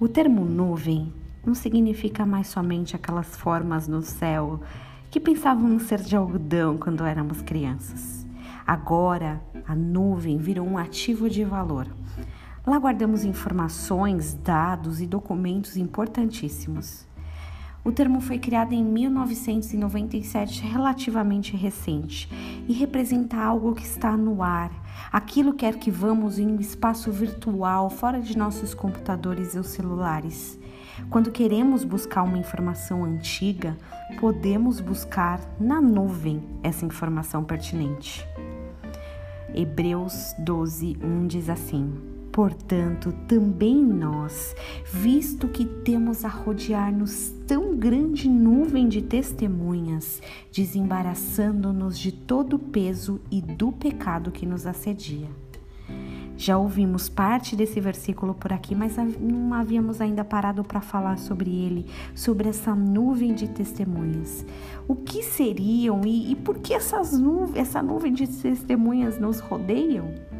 O 0.00 0.08
termo 0.08 0.44
nuvem 0.44 1.12
não 1.46 1.54
significa 1.54 2.26
mais 2.26 2.48
somente 2.48 2.96
aquelas 2.96 3.36
formas 3.36 3.86
no 3.86 4.02
céu 4.02 4.60
que 5.08 5.20
pensávamos 5.20 5.84
ser 5.84 6.00
de 6.00 6.16
algodão 6.16 6.76
quando 6.76 7.04
éramos 7.04 7.40
crianças. 7.42 8.26
Agora, 8.66 9.40
a 9.64 9.72
nuvem 9.72 10.36
virou 10.36 10.66
um 10.66 10.76
ativo 10.76 11.30
de 11.30 11.44
valor. 11.44 11.86
Lá 12.66 12.76
guardamos 12.76 13.24
informações, 13.24 14.34
dados 14.34 15.00
e 15.00 15.06
documentos 15.06 15.76
importantíssimos. 15.76 17.06
O 17.84 17.92
termo 17.92 18.18
foi 18.18 18.38
criado 18.38 18.72
em 18.72 18.82
1997, 18.82 20.62
relativamente 20.62 21.54
recente, 21.54 22.30
e 22.66 22.72
representa 22.72 23.36
algo 23.36 23.74
que 23.74 23.82
está 23.84 24.16
no 24.16 24.42
ar, 24.42 24.72
aquilo 25.12 25.52
que 25.52 25.66
arquivamos 25.66 26.38
em 26.38 26.46
um 26.46 26.58
espaço 26.58 27.12
virtual 27.12 27.90
fora 27.90 28.22
de 28.22 28.38
nossos 28.38 28.72
computadores 28.72 29.54
ou 29.54 29.62
celulares. 29.62 30.58
Quando 31.10 31.30
queremos 31.30 31.84
buscar 31.84 32.22
uma 32.22 32.38
informação 32.38 33.04
antiga, 33.04 33.76
podemos 34.18 34.80
buscar 34.80 35.38
na 35.60 35.78
nuvem 35.78 36.42
essa 36.62 36.86
informação 36.86 37.44
pertinente. 37.44 38.26
Hebreus 39.54 40.34
12, 40.38 40.96
1 41.02 41.26
diz 41.26 41.50
assim. 41.50 42.13
Portanto, 42.34 43.14
também 43.28 43.80
nós, 43.80 44.56
visto 44.92 45.46
que 45.46 45.64
temos 45.64 46.24
a 46.24 46.28
rodear-nos 46.28 47.32
tão 47.46 47.76
grande 47.76 48.28
nuvem 48.28 48.88
de 48.88 49.00
testemunhas, 49.00 50.20
desembaraçando-nos 50.50 51.96
de 51.96 52.10
todo 52.10 52.54
o 52.54 52.58
peso 52.58 53.20
e 53.30 53.40
do 53.40 53.70
pecado 53.70 54.32
que 54.32 54.44
nos 54.44 54.66
assedia. 54.66 55.28
Já 56.36 56.58
ouvimos 56.58 57.08
parte 57.08 57.54
desse 57.54 57.78
versículo 57.80 58.34
por 58.34 58.52
aqui, 58.52 58.74
mas 58.74 58.96
não 58.96 59.54
havíamos 59.54 60.00
ainda 60.00 60.24
parado 60.24 60.64
para 60.64 60.80
falar 60.80 61.18
sobre 61.18 61.48
ele, 61.48 61.86
sobre 62.16 62.48
essa 62.48 62.74
nuvem 62.74 63.32
de 63.32 63.46
testemunhas. 63.46 64.44
O 64.88 64.96
que 64.96 65.22
seriam 65.22 66.00
e, 66.04 66.32
e 66.32 66.34
por 66.34 66.58
que 66.58 66.74
essas 66.74 67.16
nu 67.16 67.52
essa 67.54 67.80
nuvem 67.80 68.12
de 68.12 68.26
testemunhas 68.26 69.20
nos 69.20 69.38
rodeiam? 69.38 70.33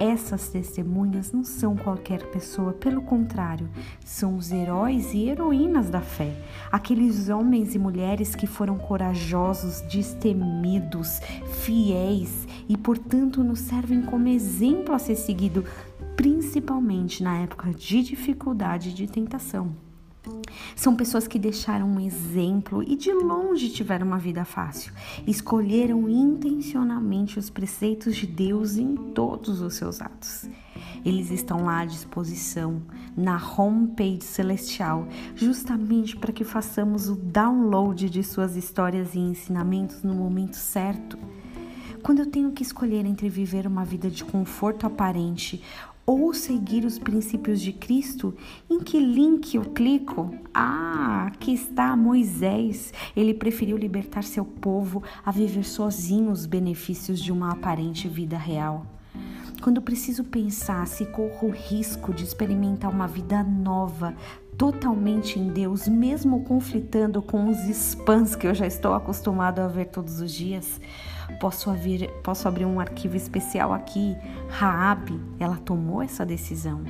Essas 0.00 0.48
testemunhas 0.48 1.32
não 1.32 1.42
são 1.42 1.76
qualquer 1.76 2.30
pessoa, 2.30 2.72
pelo 2.72 3.02
contrário, 3.02 3.68
são 4.04 4.36
os 4.36 4.52
heróis 4.52 5.12
e 5.12 5.28
heroínas 5.28 5.90
da 5.90 6.00
fé, 6.00 6.36
aqueles 6.70 7.28
homens 7.28 7.74
e 7.74 7.80
mulheres 7.80 8.36
que 8.36 8.46
foram 8.46 8.78
corajosos, 8.78 9.80
destemidos, 9.82 11.18
fiéis 11.62 12.46
e, 12.68 12.76
portanto, 12.76 13.42
nos 13.42 13.58
servem 13.58 14.02
como 14.02 14.28
exemplo 14.28 14.94
a 14.94 15.00
ser 15.00 15.16
seguido, 15.16 15.64
principalmente 16.14 17.22
na 17.22 17.38
época 17.38 17.70
de 17.72 18.02
dificuldade 18.02 18.90
e 18.90 18.92
de 18.92 19.08
tentação. 19.08 19.87
São 20.74 20.94
pessoas 20.94 21.26
que 21.26 21.38
deixaram 21.38 21.88
um 21.88 22.00
exemplo 22.00 22.82
e 22.82 22.96
de 22.96 23.12
longe 23.12 23.68
tiveram 23.68 24.06
uma 24.06 24.18
vida 24.18 24.44
fácil. 24.44 24.92
Escolheram 25.26 26.08
intencionalmente 26.08 27.38
os 27.38 27.50
preceitos 27.50 28.16
de 28.16 28.26
Deus 28.26 28.76
em 28.76 28.94
todos 28.94 29.60
os 29.60 29.74
seus 29.74 30.00
atos. 30.00 30.48
Eles 31.04 31.30
estão 31.30 31.64
lá 31.64 31.80
à 31.80 31.84
disposição 31.84 32.82
na 33.16 33.36
homepage 33.36 34.24
celestial, 34.24 35.06
justamente 35.34 36.16
para 36.16 36.32
que 36.32 36.44
façamos 36.44 37.08
o 37.08 37.16
download 37.16 38.08
de 38.08 38.22
suas 38.22 38.56
histórias 38.56 39.14
e 39.14 39.18
ensinamentos 39.18 40.02
no 40.02 40.14
momento 40.14 40.54
certo. 40.54 41.18
Quando 42.02 42.20
eu 42.20 42.26
tenho 42.26 42.52
que 42.52 42.62
escolher 42.62 43.04
entre 43.04 43.28
viver 43.28 43.66
uma 43.66 43.84
vida 43.84 44.08
de 44.08 44.24
conforto 44.24 44.86
aparente 44.86 45.62
ou 46.08 46.32
seguir 46.32 46.86
os 46.86 46.98
princípios 46.98 47.60
de 47.60 47.70
Cristo, 47.70 48.34
em 48.70 48.80
que 48.80 48.98
link 48.98 49.54
eu 49.54 49.62
clico? 49.62 50.34
Ah, 50.54 51.26
aqui 51.26 51.52
está 51.52 51.94
Moisés. 51.94 52.94
Ele 53.14 53.34
preferiu 53.34 53.76
libertar 53.76 54.24
seu 54.24 54.42
povo 54.42 55.02
a 55.22 55.30
viver 55.30 55.64
sozinho 55.64 56.30
os 56.30 56.46
benefícios 56.46 57.20
de 57.20 57.30
uma 57.30 57.52
aparente 57.52 58.08
vida 58.08 58.38
real. 58.38 58.86
Quando 59.60 59.82
preciso 59.82 60.24
pensar 60.24 60.86
se 60.86 61.04
corro 61.04 61.48
o 61.48 61.50
risco 61.50 62.14
de 62.14 62.24
experimentar 62.24 62.90
uma 62.90 63.06
vida 63.06 63.42
nova, 63.42 64.14
totalmente 64.56 65.38
em 65.38 65.48
Deus, 65.48 65.86
mesmo 65.86 66.42
conflitando 66.42 67.20
com 67.20 67.50
os 67.50 67.58
spams 67.68 68.34
que 68.34 68.46
eu 68.46 68.54
já 68.54 68.66
estou 68.66 68.94
acostumado 68.94 69.58
a 69.58 69.68
ver 69.68 69.88
todos 69.88 70.22
os 70.22 70.32
dias, 70.32 70.80
Posso 71.40 71.70
abrir, 71.70 72.10
posso 72.22 72.48
abrir 72.48 72.64
um 72.64 72.80
arquivo 72.80 73.16
especial 73.16 73.72
aqui. 73.72 74.16
Raabe, 74.48 75.20
ela 75.38 75.56
tomou 75.56 76.02
essa 76.02 76.26
decisão. 76.26 76.82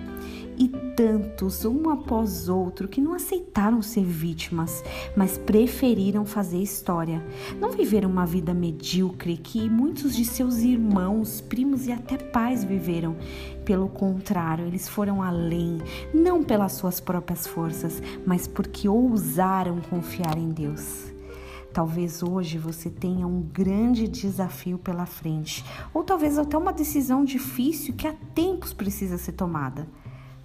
E 0.58 0.68
tantos, 0.96 1.64
um 1.64 1.88
após 1.88 2.48
outro, 2.48 2.88
que 2.88 3.00
não 3.00 3.14
aceitaram 3.14 3.80
ser 3.80 4.02
vítimas, 4.02 4.82
mas 5.16 5.38
preferiram 5.38 6.26
fazer 6.26 6.60
história. 6.60 7.24
Não 7.60 7.70
viveram 7.70 8.10
uma 8.10 8.26
vida 8.26 8.52
medíocre 8.52 9.36
que 9.36 9.70
muitos 9.70 10.16
de 10.16 10.24
seus 10.24 10.58
irmãos, 10.58 11.40
primos 11.40 11.86
e 11.86 11.92
até 11.92 12.16
pais 12.16 12.64
viveram. 12.64 13.14
Pelo 13.64 13.88
contrário, 13.88 14.66
eles 14.66 14.88
foram 14.88 15.22
além, 15.22 15.78
não 16.12 16.42
pelas 16.42 16.72
suas 16.72 16.98
próprias 16.98 17.46
forças, 17.46 18.02
mas 18.26 18.48
porque 18.48 18.88
ousaram 18.88 19.80
confiar 19.82 20.36
em 20.36 20.48
Deus. 20.48 21.17
Talvez 21.78 22.24
hoje 22.24 22.58
você 22.58 22.90
tenha 22.90 23.24
um 23.24 23.40
grande 23.40 24.08
desafio 24.08 24.78
pela 24.78 25.06
frente, 25.06 25.64
ou 25.94 26.02
talvez 26.02 26.36
até 26.36 26.58
uma 26.58 26.72
decisão 26.72 27.24
difícil 27.24 27.94
que 27.94 28.08
há 28.08 28.14
tempos 28.34 28.72
precisa 28.72 29.16
ser 29.16 29.30
tomada. 29.30 29.86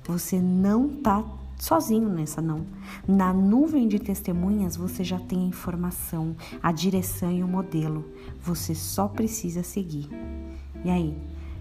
Você 0.05 0.39
não 0.39 0.85
está 0.85 1.25
sozinho 1.57 2.07
nessa 2.07 2.39
não. 2.39 2.67
Na 3.07 3.33
nuvem 3.33 3.87
de 3.87 3.97
testemunhas 3.97 4.75
você 4.75 5.03
já 5.03 5.17
tem 5.17 5.45
a 5.45 5.47
informação, 5.47 6.35
a 6.61 6.71
direção 6.71 7.31
e 7.31 7.43
o 7.43 7.47
modelo. 7.47 8.05
Você 8.39 8.75
só 8.75 9.07
precisa 9.07 9.63
seguir. 9.63 10.07
E 10.85 10.89
aí, 10.91 11.17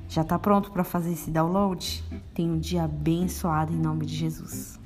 já 0.06 0.20
está 0.20 0.38
pronto 0.38 0.70
para 0.70 0.84
fazer 0.84 1.12
esse 1.12 1.30
download? 1.30 2.04
Tenha 2.34 2.52
um 2.52 2.58
dia 2.58 2.84
abençoado 2.84 3.72
em 3.72 3.78
nome 3.78 4.04
de 4.04 4.16
Jesus. 4.16 4.78